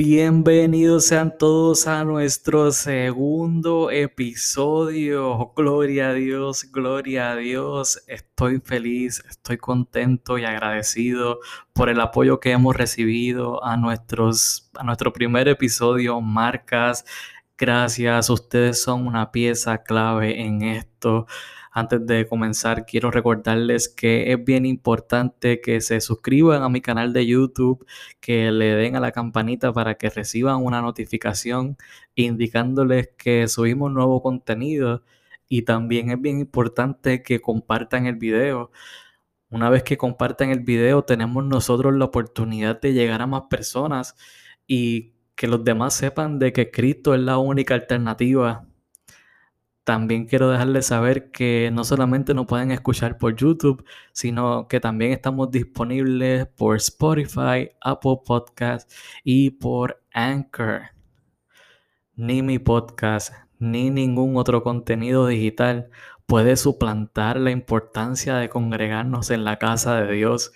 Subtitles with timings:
[0.00, 5.52] Bienvenidos sean todos a nuestro segundo episodio.
[5.56, 8.04] Gloria a Dios, gloria a Dios.
[8.06, 11.40] Estoy feliz, estoy contento y agradecido
[11.72, 17.04] por el apoyo que hemos recibido a, nuestros, a nuestro primer episodio, Marcas.
[17.60, 21.26] Gracias, ustedes son una pieza clave en esto.
[21.72, 27.12] Antes de comenzar, quiero recordarles que es bien importante que se suscriban a mi canal
[27.12, 27.84] de YouTube,
[28.20, 31.76] que le den a la campanita para que reciban una notificación
[32.14, 35.02] indicándoles que subimos nuevo contenido.
[35.48, 38.70] Y también es bien importante que compartan el video.
[39.50, 44.16] Una vez que compartan el video, tenemos nosotros la oportunidad de llegar a más personas
[44.66, 48.68] y que los demás sepan de que Cristo es la única alternativa
[49.88, 55.12] también quiero dejarles saber que no solamente nos pueden escuchar por YouTube, sino que también
[55.12, 58.92] estamos disponibles por Spotify, Apple Podcast
[59.24, 60.90] y por Anchor.
[62.16, 65.88] Ni mi podcast, ni ningún otro contenido digital
[66.26, 70.52] puede suplantar la importancia de congregarnos en la casa de Dios.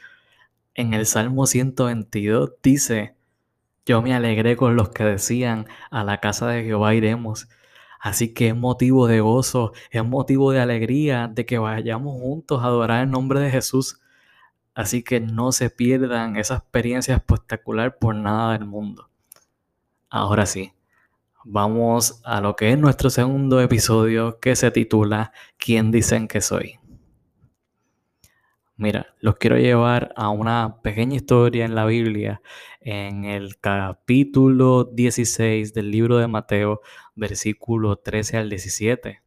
[0.75, 3.17] En el Salmo 122 dice,
[3.87, 7.49] yo me alegré con los que decían, a la casa de Jehová iremos.
[8.01, 12.67] Así que es motivo de gozo, es motivo de alegría de que vayamos juntos a
[12.67, 14.01] adorar el nombre de Jesús.
[14.75, 19.09] Así que no se pierdan esa experiencia espectacular por nada del mundo.
[20.11, 20.73] Ahora sí,
[21.45, 26.82] vamos a lo que es nuestro segundo episodio que se titula ¿Quién dicen que soy?
[28.83, 32.43] Mira, los quiero llevar a una pequeña historia en la Biblia,
[32.81, 36.81] en el capítulo 16 del libro de Mateo,
[37.15, 39.23] versículo 13 al 17.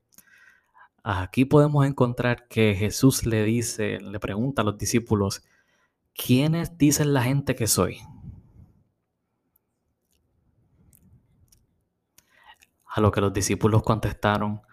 [1.04, 5.42] Aquí podemos encontrar que Jesús le dice, le pregunta a los discípulos,
[6.14, 8.00] ¿quiénes dicen la gente que soy?
[12.88, 14.64] A lo que los discípulos contestaron,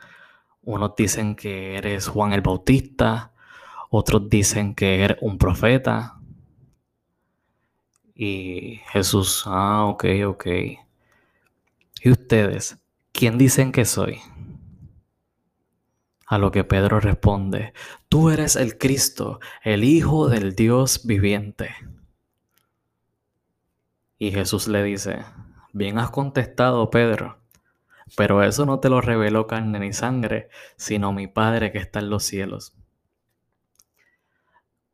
[0.61, 3.32] unos dicen que eres Juan el Bautista,
[3.95, 6.19] otros dicen que eres un profeta.
[8.15, 10.47] Y Jesús, ah, ok, ok.
[12.01, 12.79] ¿Y ustedes?
[13.13, 14.19] ¿Quién dicen que soy?
[16.27, 17.75] A lo que Pedro responde,
[18.09, 21.75] tú eres el Cristo, el Hijo del Dios viviente.
[24.19, 25.27] Y Jesús le dice,
[25.75, 27.41] bien has contestado, Pedro,
[28.17, 32.09] pero eso no te lo reveló carne ni sangre, sino mi Padre que está en
[32.09, 32.75] los cielos.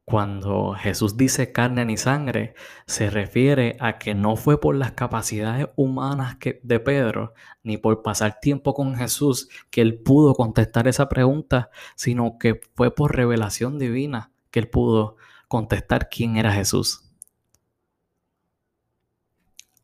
[0.08, 2.54] Cuando Jesús dice carne ni sangre,
[2.86, 8.40] se refiere a que no fue por las capacidades humanas de Pedro, ni por pasar
[8.40, 14.32] tiempo con Jesús, que él pudo contestar esa pregunta, sino que fue por revelación divina
[14.50, 17.04] que él pudo contestar quién era Jesús.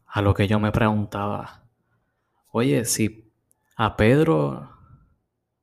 [0.07, 1.67] A lo que yo me preguntaba,
[2.51, 3.31] oye, si
[3.77, 4.71] a Pedro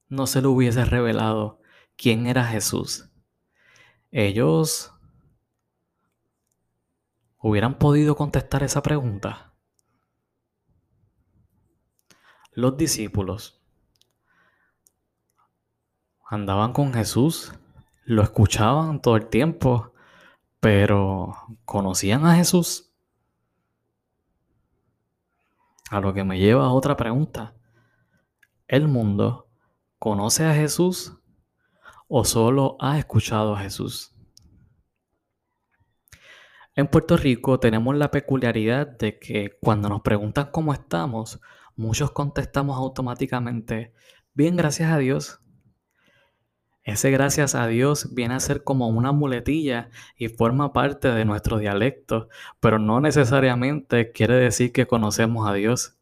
[0.08, 1.62] no se le hubiese revelado
[1.96, 3.11] quién era Jesús,
[4.12, 4.94] ellos
[7.38, 9.54] hubieran podido contestar esa pregunta.
[12.52, 13.62] Los discípulos
[16.26, 17.54] andaban con Jesús,
[18.04, 19.94] lo escuchaban todo el tiempo,
[20.60, 21.34] pero
[21.64, 22.92] ¿conocían a Jesús?
[25.90, 27.54] A lo que me lleva a otra pregunta.
[28.68, 29.48] ¿El mundo
[30.00, 31.21] conoce a Jesús
[32.14, 34.14] o solo ha escuchado a Jesús.
[36.76, 41.40] En Puerto Rico tenemos la peculiaridad de que cuando nos preguntan cómo estamos,
[41.78, 43.94] muchos contestamos automáticamente,
[44.34, 45.40] bien, gracias a Dios.
[46.84, 51.60] Ese gracias a Dios viene a ser como una muletilla y forma parte de nuestro
[51.60, 52.28] dialecto,
[52.60, 56.01] pero no necesariamente quiere decir que conocemos a Dios.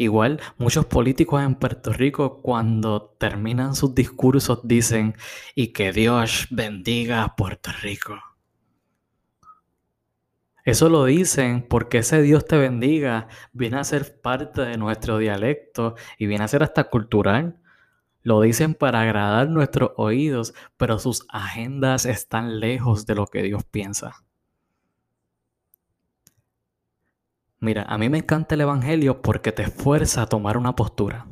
[0.00, 5.14] Igual, muchos políticos en Puerto Rico cuando terminan sus discursos dicen
[5.54, 8.14] y que Dios bendiga a Puerto Rico.
[10.64, 15.96] Eso lo dicen porque ese Dios te bendiga viene a ser parte de nuestro dialecto
[16.16, 17.60] y viene a ser hasta cultural.
[18.22, 23.64] Lo dicen para agradar nuestros oídos, pero sus agendas están lejos de lo que Dios
[23.64, 24.24] piensa.
[27.60, 31.26] Mira, a mí me encanta el Evangelio porque te esfuerza a tomar una postura.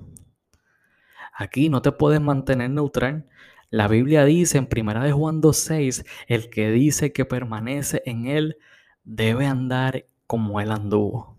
[1.34, 3.26] Aquí no te puedes mantener neutral.
[3.70, 8.58] La Biblia dice en 1 de Juan 2.6, el que dice que permanece en él
[9.04, 11.38] debe andar como él anduvo.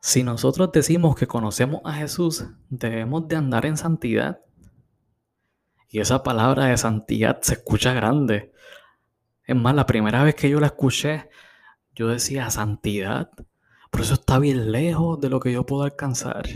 [0.00, 4.40] Si nosotros decimos que conocemos a Jesús, debemos de andar en santidad.
[5.88, 8.52] Y esa palabra de santidad se escucha grande.
[9.44, 11.28] Es más, la primera vez que yo la escuché,
[11.94, 13.30] yo decía santidad.
[13.90, 16.46] Pero eso está bien lejos de lo que yo puedo alcanzar.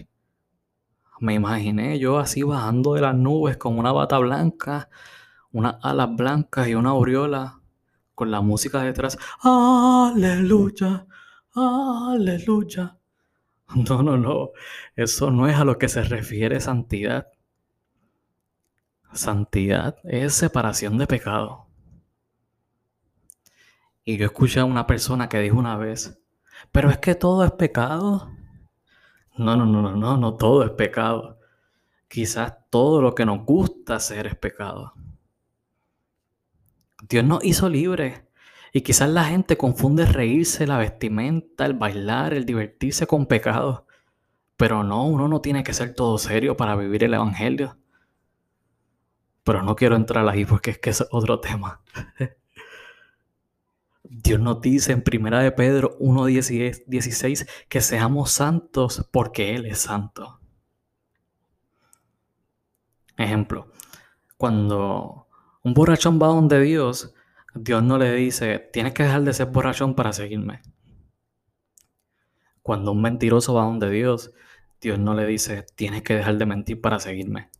[1.20, 4.88] Me imaginé yo así bajando de las nubes con una bata blanca,
[5.52, 7.60] unas alas blancas y una aureola
[8.14, 9.18] con la música detrás.
[9.42, 11.06] Aleluya,
[11.54, 12.94] aleluya.
[13.74, 14.52] No, no, no.
[14.96, 17.28] Eso no es a lo que se refiere santidad.
[19.12, 21.67] Santidad es separación de pecado.
[24.08, 26.18] Y yo escuché a una persona que dijo una vez,
[26.72, 28.30] pero es que todo es pecado.
[29.36, 31.38] No, no, no, no, no, no todo es pecado.
[32.08, 34.94] Quizás todo lo que nos gusta hacer es pecado.
[37.06, 38.22] Dios nos hizo libres.
[38.72, 43.86] Y quizás la gente confunde reírse, la vestimenta, el bailar, el divertirse con pecado.
[44.56, 47.76] Pero no, uno no tiene que ser todo serio para vivir el Evangelio.
[49.44, 51.82] Pero no quiero entrar ahí porque es que es otro tema.
[54.10, 60.40] Dios nos dice en Primera de Pedro 1.16 que seamos santos porque Él es santo.
[63.16, 63.72] Ejemplo,
[64.36, 65.28] cuando
[65.62, 67.14] un borrachón va donde Dios,
[67.54, 70.62] Dios no le dice, tienes que dejar de ser borrachón para seguirme.
[72.62, 74.32] Cuando un mentiroso va donde Dios,
[74.80, 77.50] Dios no le dice, tienes que dejar de mentir para seguirme.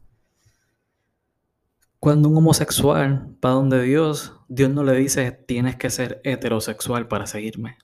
[2.01, 7.27] Cuando un homosexual va donde Dios, Dios no le dice tienes que ser heterosexual para
[7.27, 7.77] seguirme.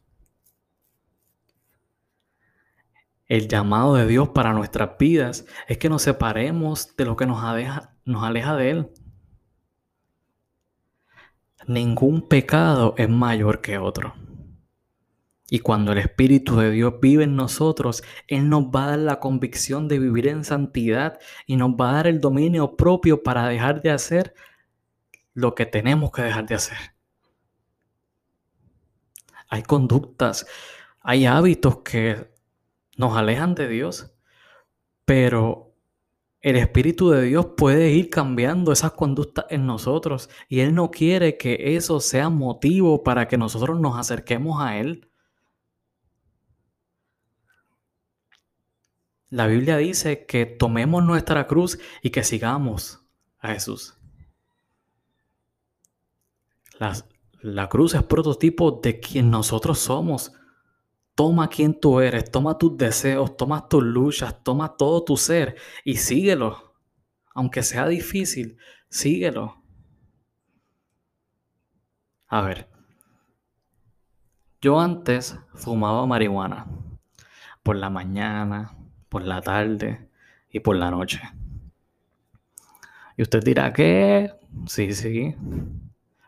[3.26, 7.42] El llamado de Dios para nuestras vidas es que nos separemos de lo que nos
[7.42, 8.90] aleja, nos aleja de Él.
[11.66, 14.14] Ningún pecado es mayor que otro.
[15.50, 19.20] Y cuando el Espíritu de Dios vive en nosotros, Él nos va a dar la
[19.20, 23.82] convicción de vivir en santidad y nos va a dar el dominio propio para dejar
[23.82, 24.34] de hacer
[25.34, 26.78] lo que tenemos que dejar de hacer.
[29.48, 30.46] Hay conductas,
[31.00, 32.30] hay hábitos que
[32.96, 34.16] nos alejan de Dios,
[35.04, 35.74] pero
[36.40, 41.36] el Espíritu de Dios puede ir cambiando esas conductas en nosotros y Él no quiere
[41.36, 45.08] que eso sea motivo para que nosotros nos acerquemos a Él.
[49.34, 53.04] La Biblia dice que tomemos nuestra cruz y que sigamos
[53.40, 53.98] a Jesús.
[57.42, 60.32] La, cruz es prototipo de quien nosotros somos.
[61.16, 65.96] Toma quien tú eres, toma tus deseos, toma tus luchas, toma todo tu ser y
[65.96, 66.76] síguelo.
[67.34, 68.56] Aunque sea difícil,
[68.88, 69.64] síguelo.
[72.28, 72.70] A ver,
[74.60, 76.68] yo antes fumaba marihuana
[77.64, 78.78] por la mañana,
[79.14, 80.08] por la tarde
[80.50, 81.20] y por la noche.
[83.16, 84.32] Y usted dirá que
[84.66, 85.36] sí, sí,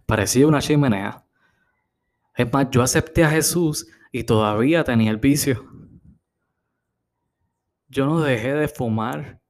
[0.07, 1.25] parecía una chimenea.
[2.37, 5.69] Es más, yo acepté a Jesús y todavía tenía el vicio.
[7.89, 9.41] Yo no dejé de fumar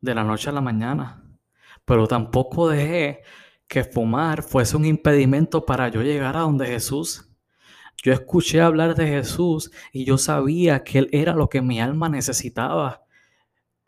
[0.00, 1.22] de la noche a la mañana,
[1.84, 3.22] pero tampoco dejé
[3.68, 7.33] que fumar fuese un impedimento para yo llegar a donde Jesús.
[8.04, 12.10] Yo escuché hablar de Jesús y yo sabía que Él era lo que mi alma
[12.10, 13.02] necesitaba.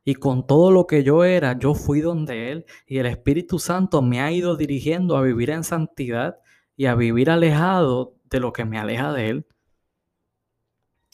[0.06, 4.00] Y con todo lo que yo era, yo fui donde Él y el Espíritu Santo
[4.00, 6.38] me ha ido dirigiendo a vivir en santidad
[6.78, 9.46] y a vivir alejado de lo que me aleja de Él.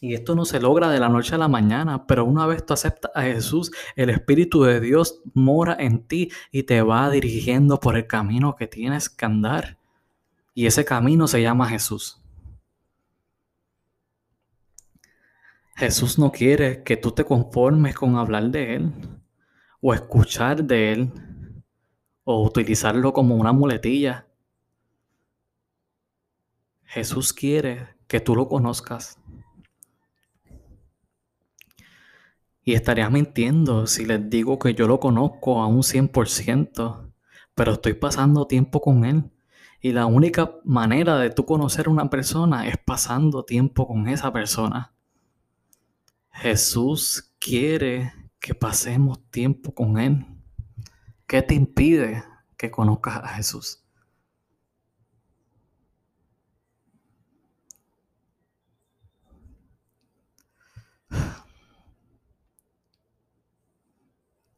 [0.00, 2.73] Y esto no se logra de la noche a la mañana, pero una vez tú
[2.73, 7.97] aceptas a Jesús, el Espíritu de Dios mora en ti y te va dirigiendo por
[7.97, 9.78] el camino que tienes que andar.
[10.54, 12.21] Y ese camino se llama Jesús.
[15.74, 18.92] Jesús no quiere que tú te conformes con hablar de Él
[19.80, 21.12] o escuchar de Él
[22.24, 24.26] o utilizarlo como una muletilla.
[26.84, 29.18] Jesús quiere que tú lo conozcas.
[32.64, 37.12] Y estaría mintiendo si les digo que yo lo conozco a un 100%,
[37.54, 39.24] pero estoy pasando tiempo con Él.
[39.80, 44.32] Y la única manera de tú conocer a una persona es pasando tiempo con esa
[44.32, 44.92] persona.
[46.32, 50.26] Jesús quiere que pasemos tiempo con Él.
[51.26, 52.24] ¿Qué te impide
[52.56, 53.84] que conozcas a Jesús?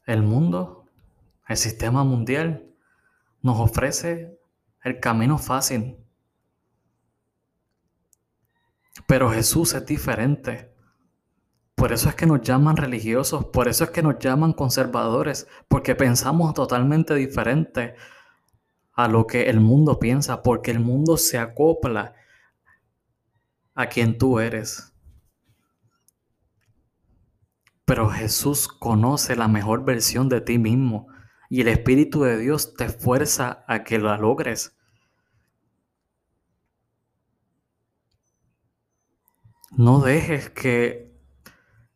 [0.07, 0.87] El mundo,
[1.49, 2.75] el sistema mundial,
[3.41, 4.39] nos ofrece
[4.83, 5.97] el camino fácil.
[9.07, 10.74] Pero Jesús es diferente
[11.85, 15.95] Por eso es que nos llaman religiosos, por eso es que nos llaman conservadores, porque
[15.95, 17.95] pensamos totalmente diferente
[18.95, 22.15] a lo que el mundo piensa, porque el mundo se acopla
[23.75, 24.95] a quien tú eres.
[27.85, 31.09] Pero Jesús conoce la mejor versión de ti mismo
[31.51, 34.75] y el Espíritu de Dios te fuerza a que la logres.
[39.77, 41.14] No dejes que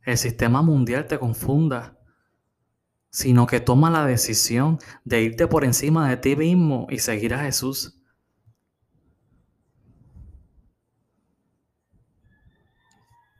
[0.08, 1.98] el sistema mundial te confunda,
[3.10, 7.40] sino que toma la decisión de irte por encima de ti mismo y seguir a
[7.40, 8.00] Jesús.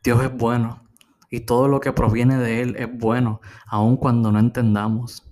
[0.05, 0.87] Dios es bueno
[1.31, 5.27] y todo lo que proviene de Él es bueno, aun cuando no entendamos.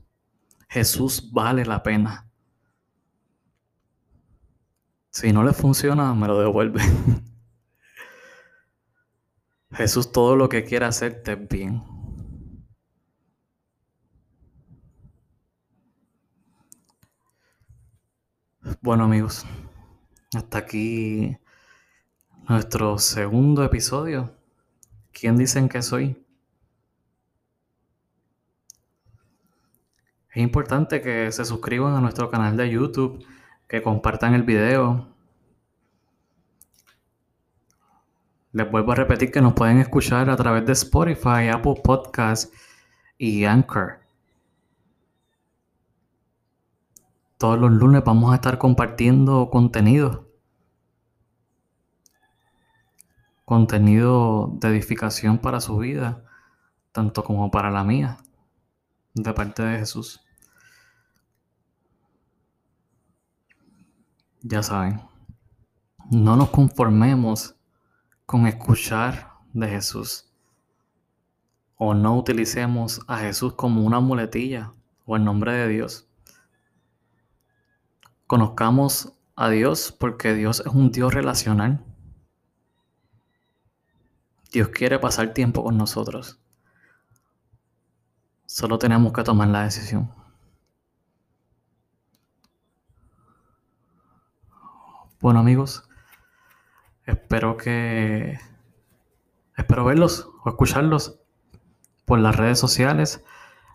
[0.70, 2.30] Jesús vale la pena.
[5.10, 6.80] Si no le funciona, me lo devuelve.
[9.76, 11.82] Jesús todo lo que quiere hacerte es bien.
[18.80, 19.44] Bueno amigos,
[20.34, 21.36] hasta aquí
[22.48, 24.34] nuestro segundo episodio.
[25.12, 26.24] ¿Quién dicen que soy?
[30.30, 33.22] Es importante que se suscriban a nuestro canal de YouTube,
[33.68, 35.15] que compartan el video,
[38.56, 42.50] Les vuelvo a repetir que nos pueden escuchar a través de Spotify, Apple Podcasts
[43.18, 44.00] y Anchor.
[47.36, 50.30] Todos los lunes vamos a estar compartiendo contenido.
[53.44, 56.24] Contenido de edificación para su vida,
[56.92, 58.16] tanto como para la mía,
[59.12, 60.24] de parte de Jesús.
[64.40, 65.02] Ya saben,
[66.10, 67.55] no nos conformemos
[68.26, 70.28] con escuchar de Jesús.
[71.76, 74.72] O no utilicemos a Jesús como una muletilla
[75.04, 76.08] o el nombre de Dios.
[78.26, 81.84] Conozcamos a Dios porque Dios es un Dios relacional.
[84.50, 86.40] Dios quiere pasar tiempo con nosotros.
[88.46, 90.10] Solo tenemos que tomar la decisión.
[95.20, 95.85] Bueno amigos,
[97.26, 98.38] Espero que...
[99.56, 101.18] Espero verlos o escucharlos
[102.04, 103.24] por las redes sociales.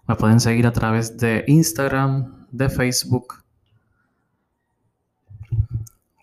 [0.08, 3.44] Me pueden seguir a través de Instagram, de Facebook.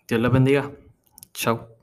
[0.07, 0.71] Dios les bendiga.
[1.31, 1.78] Chao.